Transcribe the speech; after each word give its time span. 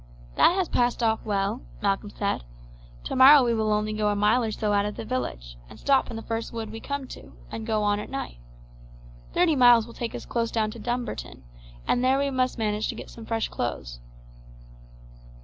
"That 0.33 0.55
has 0.55 0.67
passed 0.67 1.03
off 1.03 1.23
well," 1.23 1.61
Malcolm 1.79 2.09
said. 2.09 2.43
"Tomorrow 3.03 3.43
we 3.45 3.53
will 3.53 3.71
only 3.71 3.93
go 3.93 4.07
a 4.09 4.15
mile 4.15 4.43
or 4.43 4.49
so 4.51 4.73
out 4.73 4.87
of 4.87 4.95
the 4.95 5.05
village, 5.05 5.59
and 5.69 5.79
stop 5.79 6.09
in 6.09 6.15
the 6.15 6.23
first 6.23 6.51
wood 6.51 6.71
we 6.71 6.79
come 6.79 7.05
to, 7.09 7.33
and 7.51 7.67
go 7.67 7.83
on 7.83 7.99
at 7.99 8.09
night. 8.09 8.39
Thirty 9.31 9.55
miles 9.55 9.85
will 9.85 9.93
take 9.93 10.15
us 10.15 10.25
close 10.25 10.49
down 10.49 10.71
to 10.71 10.79
Dumbarton, 10.79 11.43
and 11.87 12.03
there 12.03 12.17
we 12.17 12.31
must 12.31 12.57
manage 12.57 12.87
to 12.87 12.95
get 12.95 13.11
some 13.11 13.27
fresh 13.27 13.47
clothes." 13.49 13.99